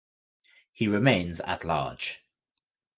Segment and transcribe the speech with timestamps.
[0.71, 2.23] He remains at large.